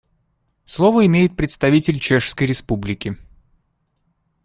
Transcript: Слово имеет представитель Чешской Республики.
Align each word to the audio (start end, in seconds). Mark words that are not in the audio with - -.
Слово 0.65 1.05
имеет 1.05 1.37
представитель 1.37 1.99
Чешской 1.99 2.47
Республики. 2.47 3.19